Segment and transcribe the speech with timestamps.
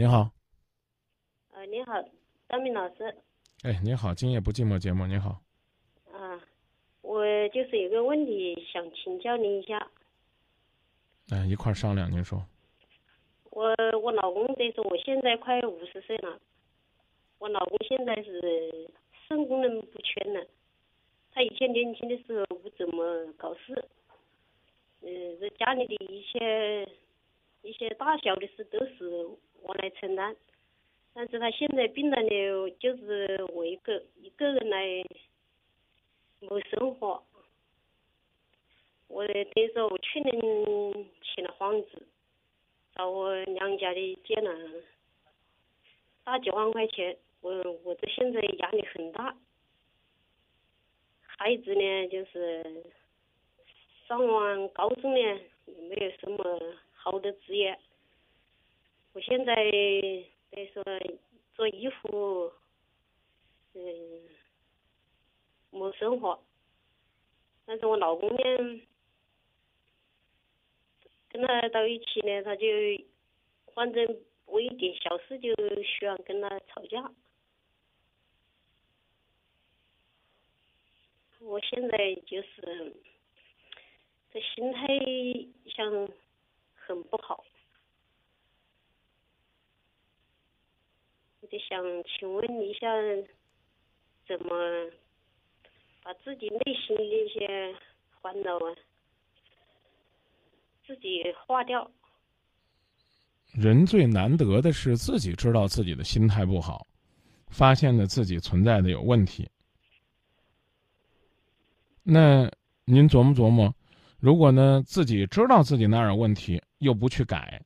[0.00, 0.30] 您好，
[1.52, 1.92] 呃，你好，
[2.48, 3.14] 张明老师。
[3.64, 5.42] 哎，您好，今夜不寂寞节目，您好。
[6.10, 6.40] 啊，
[7.02, 9.90] 我就是有个问题想请教您一下。
[11.28, 12.42] 哎，一块儿商量，您说。
[13.50, 16.40] 我我老公得说，我现在快五十岁了，
[17.38, 18.90] 我老公现在是
[19.28, 20.46] 肾功能不全了。
[21.30, 23.84] 他以前年轻的时候不怎么搞事，
[25.02, 26.88] 嗯，这家里的一些
[27.62, 29.26] 一些大小的事都是
[29.62, 30.34] 我来承担。
[31.12, 35.04] 但是他现在病了呢，就是我一个一个人来
[36.40, 37.22] 谋生活。
[39.08, 40.32] 我等于说，我去年
[41.22, 42.06] 请了房子，
[42.94, 44.82] 找我娘家的借了
[46.22, 47.50] 大几万块钱，我
[47.82, 49.36] 我这现在压力很大。
[51.26, 52.84] 孩子呢，就是
[54.06, 56.60] 上完高中呢，也没有什么
[57.02, 57.78] 好的职业。
[59.12, 59.54] 我现在。
[60.52, 60.82] 等于说
[61.54, 62.52] 做衣服，
[63.74, 63.80] 嗯，
[65.70, 66.42] 谋生活。
[67.64, 68.82] 但是我老公呢，
[71.28, 72.66] 跟他到一起呢，他就
[73.74, 75.54] 反正我一点小事就
[75.84, 77.12] 喜欢跟他吵架。
[81.38, 82.92] 我现在就是
[84.32, 84.88] 这心态
[85.72, 86.08] 像
[86.74, 87.44] 很不好。
[91.50, 92.88] 就想请问一下，
[94.26, 94.56] 怎么
[96.02, 97.72] 把自己内心的一些
[98.20, 98.74] 烦恼啊，
[100.84, 101.88] 自己化掉？
[103.52, 106.84] 人最难得的是自己知道自己的心态不好，
[107.46, 109.48] 发现了自己存在的有问题。
[112.02, 112.50] 那
[112.84, 113.72] 您琢磨琢磨，
[114.18, 117.62] 如果呢自己知道自己哪有问题，又不去改，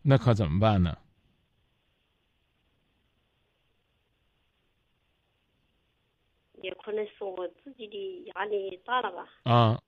[0.00, 0.96] 那可怎么办呢？
[6.62, 9.28] 也可能是我自己的压力大了吧。
[9.44, 9.80] 啊，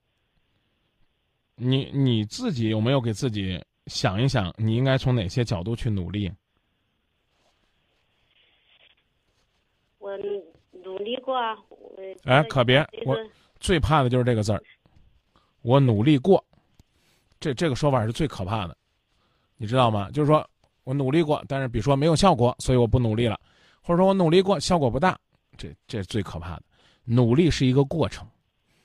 [1.55, 6.31] 你你自己有没有给自己想一想，你应该从哪些角度去努力？
[9.99, 10.17] 我
[10.73, 11.57] 努力过啊。
[12.25, 13.17] 哎，可别，我
[13.59, 14.63] 最怕的就是这个字儿。
[15.63, 16.43] 我努力过，
[17.39, 18.77] 这这个说法是最可怕的，
[19.57, 20.11] 你知道吗？
[20.11, 20.49] 就是说
[20.85, 23.39] 我努力过，但是比如说没有效果，所以我不努力了，
[23.83, 25.19] 或者说我努力过，效果不大。
[25.59, 26.63] 这这是最可怕的，
[27.13, 28.25] 努力是一个过程，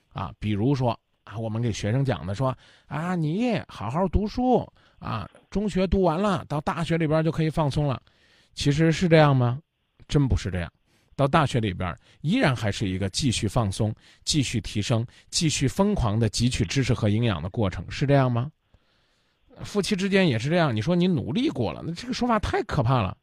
[0.10, 8.02] 啊，比如说啊，我们给学生讲的说啊，你好好读书啊，中学读完了，到大学里边就可以放松了，
[8.56, 9.60] 其实是这样吗？
[10.08, 10.72] 真不是这样，
[11.16, 13.94] 到大学里边依然还是一个继续放松、
[14.24, 18.52] 继续提升、继续疯狂的汲取知识和营养的过程，是这样吗？
[19.62, 23.16] 夫妻之间也是这样，你说你努力过了，那这个说法太可怕了。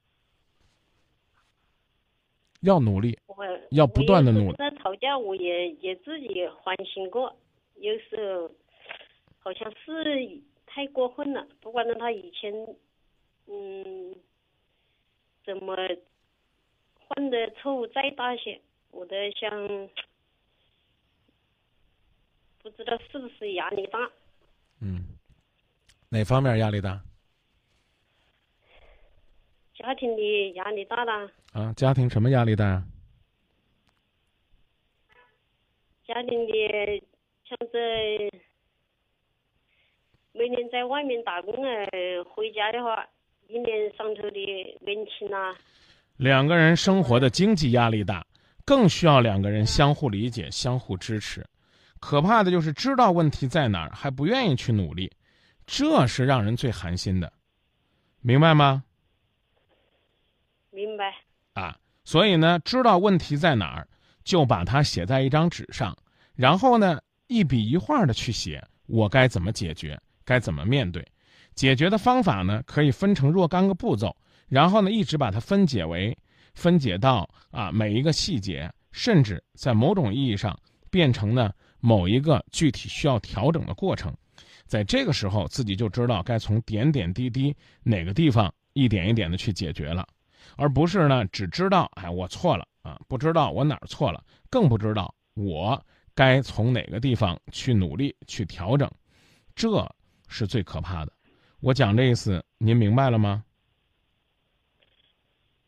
[2.60, 3.18] 要努力，
[3.72, 4.56] 要不断的努力。
[4.82, 6.28] 那吵架，我也也自己
[6.65, 7.37] 反省过，
[7.76, 8.50] 有时候
[9.38, 11.47] 好像是太过分了。
[11.60, 12.53] 不管他以前，
[13.47, 14.15] 嗯，
[15.44, 15.76] 怎么
[17.09, 18.60] 犯的错误再大些，
[18.91, 19.88] 我都想，
[22.62, 24.10] 不知道是不是压力大。
[24.81, 25.04] 嗯，
[26.09, 27.00] 哪方面压力大？
[29.75, 31.72] 家庭的压力大了啊！
[31.75, 32.82] 家庭什么压力大？
[36.12, 37.02] 家庭的
[37.48, 38.30] 像这
[40.32, 41.86] 每年在外面打工啊，
[42.34, 43.06] 回家的话，
[43.48, 45.56] 一年上头的人情啊。
[46.18, 48.26] 两个人生活的经济压力大，
[48.66, 51.42] 更需要两个人相互理解、相互支持。
[51.98, 55.10] 可怕的就是知道问题在哪儿还不愿意去努力，
[55.64, 57.32] 这是让人最寒心的，
[58.20, 58.84] 明白吗？
[60.70, 61.14] 明白
[61.54, 63.88] 啊，所以呢，知道问题在哪儿，
[64.25, 65.97] 就把它写在一张纸上，
[66.34, 71.06] 然后呢，一笔一画的去写我该怎么解决，该怎么面对。
[71.55, 74.16] 解决的方法呢，可以分成若干个步骤，
[74.49, 76.16] 然后呢，一直把它分解为
[76.54, 80.59] 分解到啊每一个细节，甚至在某种意义上
[80.91, 84.15] 变成呢某一个具体需要调整的过程。
[84.66, 90.07] 在这个时候，自己就知道该从点点滴滴哪个地方一点一点的去解决了。
[90.57, 95.80] 而不是呢，只知道哎我错了啊，不知道我哪儿错了，更不知道我
[96.14, 98.90] 该从哪个地方去努力去调整，
[99.54, 99.88] 这
[100.28, 101.12] 是最可怕的。
[101.60, 103.44] 我讲这意思，您明白了吗？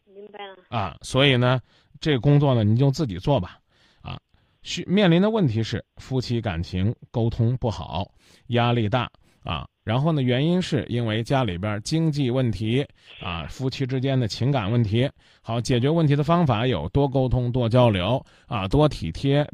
[0.04, 0.56] 明白了。
[0.68, 1.60] 啊，所以呢，
[2.00, 3.60] 这个工作呢，您就自己做吧。
[4.02, 4.20] 啊，
[4.62, 8.12] 需面临的问题是夫妻感情沟通不好，
[8.48, 9.10] 压力大
[9.44, 9.64] 啊。
[9.84, 12.84] 然后呢，原因是因为家里边经济问题
[13.22, 15.08] 啊，夫妻之间的情感问题。
[15.40, 19.48] 好，解决问题的方法有多沟通、多交流啊，多体贴。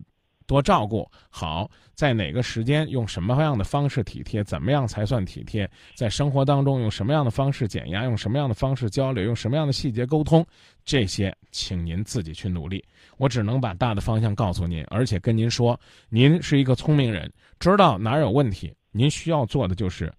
[0.46, 4.42] 多照顾好，在哪个时间用什么样的方式体贴？
[4.42, 5.70] 怎么样才算体贴？
[5.94, 8.02] 在生活当中用什么样的方式减压？
[8.02, 9.22] 用什么样的方式交流？
[9.22, 10.44] 用什么样的细节沟通？
[10.84, 12.84] 这些，请您自己去努力。
[13.16, 15.78] 我只能把大的方向告诉您，而且跟您说，
[16.08, 18.75] 您是一个聪明人，知道哪有问题。
[18.90, 20.12] 您需要做的就是，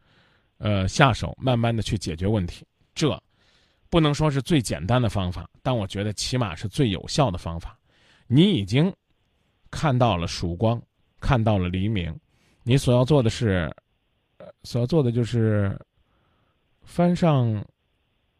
[0.57, 2.65] 呃，下手慢慢的去解决问题。
[2.93, 3.21] 这，
[3.89, 7.77] 不能说是最简单的方法，但我觉得起码是最有效的方法。
[8.27, 8.93] 你已经。
[9.73, 10.81] 看到了曙光，
[11.21, 12.13] 看到了黎明，
[12.61, 13.73] 你所要做的是，
[14.35, 15.79] 呃所要做的就是
[16.83, 17.65] 翻上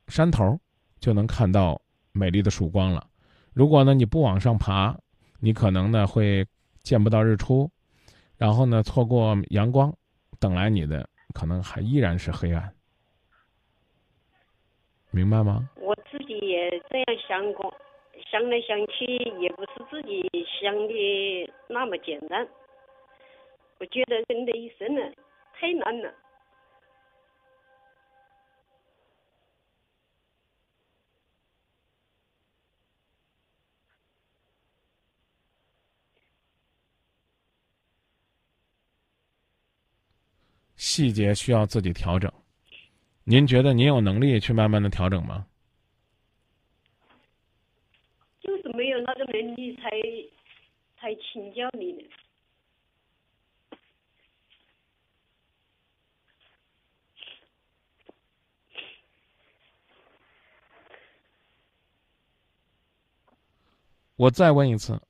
[0.10, 0.60] 山头，
[1.00, 1.82] 就能看到
[2.12, 3.08] 美丽的曙光了。
[3.54, 4.94] 如果呢你不往上爬，
[5.40, 6.46] 你可能呢会
[6.84, 7.72] 见不到日出，
[8.36, 9.90] 然后呢错过阳光，
[10.42, 12.74] 等来你的可能还依然是黑暗。
[15.12, 15.70] 明白吗？
[15.76, 17.72] 我自己也这样想过。
[18.30, 19.06] 想来想去，
[19.40, 20.22] 也不是自己
[20.62, 22.48] 想的那么简单。
[23.80, 25.02] 我觉得人的一生呢，
[25.54, 26.14] 太难了。
[40.94, 42.30] 细节需要自己调整。
[43.24, 45.48] 您觉得您有能力去慢慢的调整吗？
[48.42, 49.90] 就是没有那个能力，才
[51.00, 52.04] 才请教你的。
[64.18, 65.02] 我再问一次，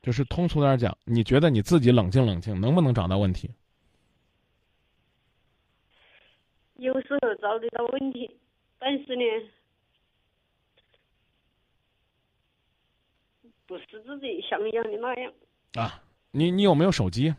[0.00, 3.50] 就是通俗点讲，你觉得你自己冷静冷静，能不能找到问题？
[6.76, 8.30] 有时候找得到问题，
[8.78, 9.22] 但是呢。
[13.64, 15.32] 不是自己想要的那样
[15.74, 16.02] 啊！
[16.30, 17.34] 你你有没有手机？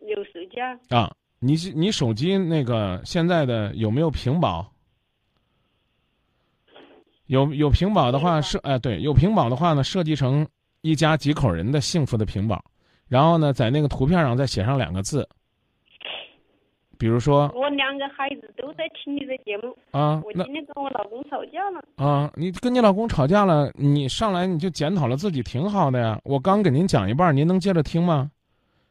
[0.00, 0.78] 有手机啊！
[0.90, 4.70] 啊，你你手机那个现在的有没有屏保？
[7.26, 10.46] 有有屏保的话设哎对，有屏保的话呢，设计成
[10.82, 12.62] 一家几口人的幸福的屏保，
[13.08, 15.26] 然后呢，在那个图片上再写上两个字。
[17.04, 20.22] 比如说，我两个孩子都在听你的节目啊。
[20.24, 22.32] 我今天跟我老公吵架了啊。
[22.34, 26.18] 你跟你老公吵架了，你上来你就检讨了自己，挺好的呀。
[26.24, 28.30] 我刚给您讲一半，您能接着听吗？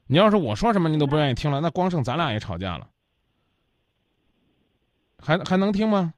[0.05, 2.87] 你要是我说什么您都不愿意听了，那光剩咱俩也吵架了。
[5.17, 6.13] 还还能听吗？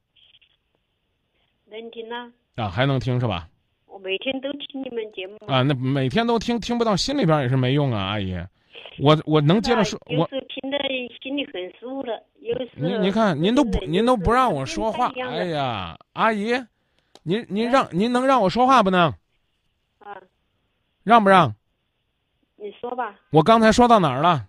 [1.71, 2.29] 能听啊。
[2.55, 3.47] 啊，还能听是吧？
[3.85, 5.61] 我每天都听你们节目啊。
[5.61, 8.37] 那每天都听，听不到心里边也是没用啊，阿姨。
[8.99, 10.77] 我我能接着说，我听得
[11.21, 12.23] 心里很舒服的。
[12.39, 16.53] 有时您您看，您都不您都不让我说话，哎呀，阿姨，
[17.23, 19.13] 您您让您能让我说话不能？
[19.99, 20.21] 啊，
[21.03, 21.53] 让不让？
[22.55, 23.19] 你说吧。
[23.31, 24.47] 我刚才说到哪儿了？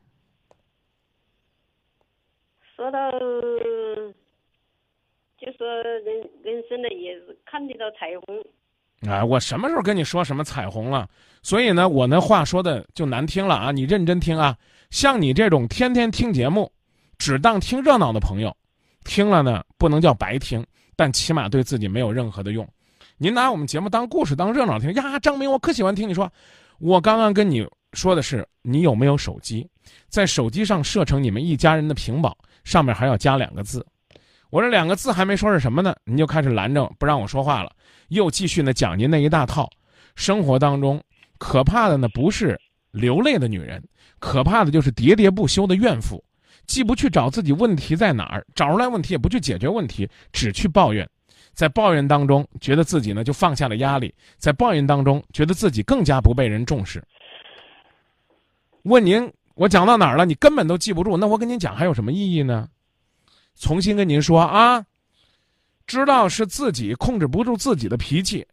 [2.77, 3.11] 说到，
[5.39, 8.45] 就说人人生的也是看得到彩虹。
[9.03, 11.09] 啊，我什么时候跟你说什么彩虹了？
[11.43, 13.71] 所以呢，我那话说的就难听了啊！
[13.71, 14.57] 你认真听啊！
[14.91, 16.73] 像你这种天天听节目，
[17.19, 18.57] 只当听热闹的朋友，
[19.05, 20.65] 听了呢不能叫白听，
[20.97, 22.67] 但起码对自己没有任何的用。
[23.19, 25.19] 您拿我们节目当故事、当热闹听呀？
[25.21, 26.31] 张明，我可喜欢听你说。
[26.79, 29.69] 我刚刚跟你说的是，你有没有手机？
[30.09, 33.87] 在手机上设成你们一家人的屏保，上面还要加两个字。
[34.51, 37.71] 我这两个字还没说是什么呢，您就开始拦着不让我说话了。
[38.09, 39.69] 又继续呢讲您那一大套，
[40.15, 41.03] 生活当中
[41.39, 42.59] 可怕的呢不是
[42.93, 43.83] 流泪的女人，
[44.19, 46.23] 可怕的就是喋喋不休的怨妇，
[46.67, 51.09] 既不去找自己问题在哪儿，找出来问题也不去解决问题，只去抱怨，
[51.53, 57.03] 在抱怨当中觉得自己呢就放下了压力，在抱怨当中觉得自己更加不被人重视。
[58.85, 60.25] 问您，我讲到哪儿了？
[60.25, 62.69] 你根本都记不住，那我跟您讲还有什么意义呢？
[63.59, 64.85] 重新跟您说啊。
[65.87, 68.45] 知道是自己控制不住自己的脾气，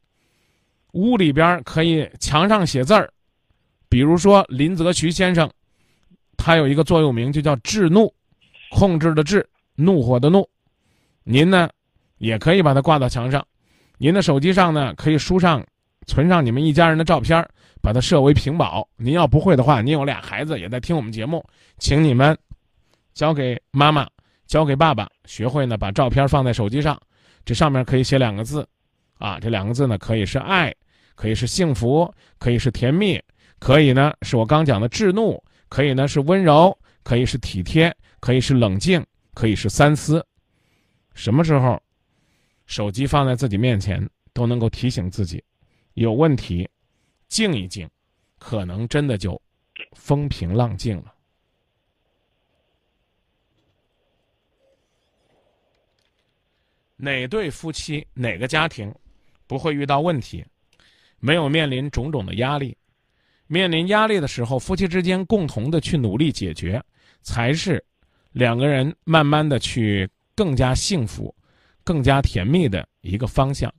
[0.91, 3.11] 屋里边可以墙上写字儿，
[3.89, 5.49] 比如说林则徐先生，
[6.37, 8.13] 他有一个座右铭就叫“制怒”，
[8.69, 9.43] 控制的“制”，
[9.73, 10.47] 怒火的“怒”。
[11.25, 11.67] 您呢，
[12.19, 13.43] 也可以把它挂到墙上。
[13.97, 15.65] 您的手机上呢，可以书上
[16.05, 17.43] 存上你们一家人的照片，
[17.81, 18.87] 把它设为屏保。
[18.95, 21.43] 您要不会的话，您有俩孩子也在听我们节目，
[21.79, 22.37] 请你们
[23.15, 24.07] 交给妈妈，
[24.53, 26.95] 交给爸爸，学会呢把照片放在手机上。
[27.43, 28.63] 这上面可以写两个字，
[29.17, 30.71] 啊，这两个字呢，可以是爱，
[31.15, 33.19] 可以是幸福，可以是甜蜜，
[33.57, 40.23] 可以呢是我刚讲的制怒，可以呢是温柔，可以是体贴，可以是冷静，可以是三思。
[41.15, 41.81] 什么时候，
[42.67, 45.43] 手机放在自己面前，都能够提醒自己，
[45.95, 46.69] 有问题，
[47.27, 47.89] 静一静，
[48.37, 49.41] 可能真的就
[49.93, 51.12] 风平浪静了。
[56.95, 58.93] 哪对夫妻，哪个家庭，
[59.47, 60.43] 不会遇到问题，
[61.19, 62.75] 没有面临种种的压力？
[63.47, 66.81] 面临压力的时候，夫妻之间共同的去努力解决，
[67.21, 67.83] 才是
[68.31, 71.33] 两个人慢慢的去更加幸福、
[71.83, 73.71] 更加甜蜜的一个方向。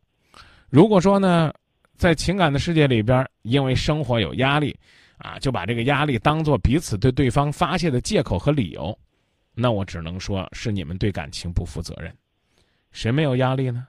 [0.68, 1.52] 如果说呢，
[1.97, 4.76] 在情感的世界里边，因为生活有压力，
[5.16, 8.97] 啊，就把这个压力当做彼此对对方发泄的借口和理由，
[9.54, 12.14] 那我只能说是你们对感情不负责任。
[12.95, 13.87] 谁没有压力呢？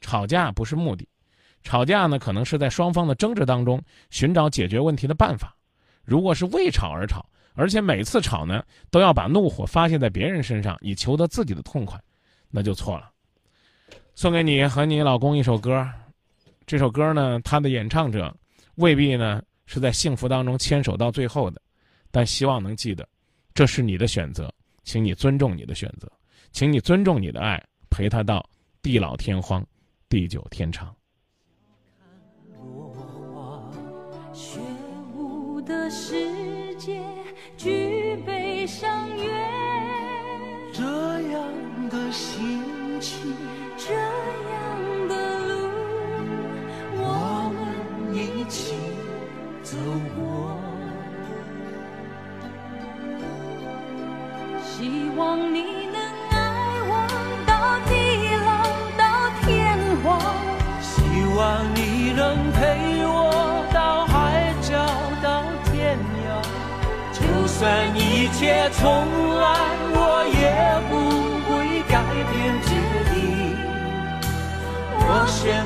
[0.00, 1.08] 吵架不是目的。
[1.62, 5.56] 吵架呢，可能是在双方的争执当中寻找解决问题的办法。
[6.04, 11.98] 如果是为吵而吵，而且每次吵呢都要把怒火发泄在别人身上，以求得自己的痛快，
[12.50, 13.10] 那就错了。
[14.14, 15.90] 送给你和你老公一首歌，
[16.66, 18.36] 这首歌呢，他的演唱者
[18.74, 21.58] 未必呢是在幸福当中牵手到最后的，
[22.10, 23.08] 但希望能记得，
[23.54, 26.06] 这是你的选择，请你尊重你的选择，
[26.52, 28.44] 请你尊重你的爱，陪他到
[28.82, 29.64] 地老天荒，
[30.08, 30.92] 地久天长。
[34.32, 34.58] 雪
[35.14, 37.00] 舞的世界，
[37.56, 39.30] 举杯赏月。
[40.72, 40.82] 这
[41.30, 41.53] 样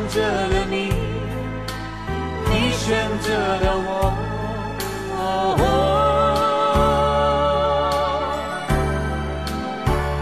[0.09, 0.91] 择了你，
[2.51, 3.89] 你选择了我。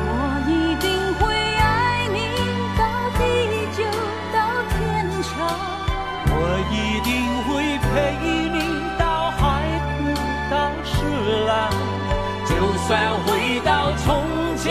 [0.09, 0.11] 我
[0.49, 1.23] 一定会
[1.57, 2.19] 爱你
[2.76, 2.83] 到
[3.16, 3.21] 地
[3.76, 3.78] 久
[4.33, 4.37] 到
[4.75, 4.76] 天
[5.23, 5.33] 长，
[6.28, 6.35] 我
[6.73, 6.75] 一
[7.07, 7.09] 定
[7.45, 7.87] 会陪
[8.50, 8.59] 你
[8.99, 9.40] 到海
[9.87, 9.95] 枯
[10.50, 10.95] 到石
[11.47, 11.71] 烂，
[12.45, 12.50] 就
[12.87, 12.90] 算
[13.25, 13.28] 回
[13.64, 13.71] 到
[14.05, 14.05] 从
[14.57, 14.66] 前，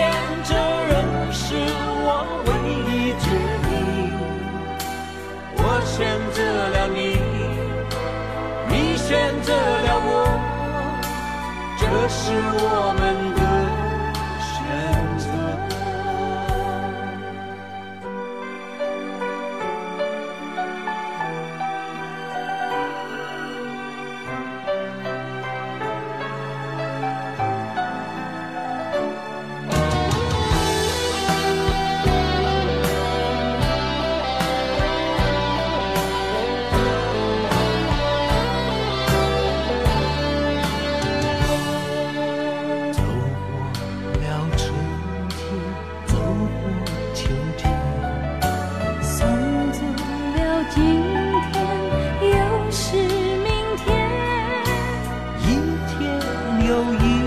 [56.68, 57.25] 有一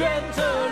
[0.00, 0.69] 选择